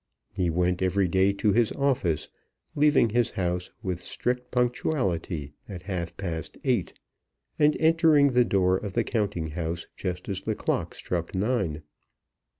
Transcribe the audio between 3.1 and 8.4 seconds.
his house with strict punctuality at half past eight, and entering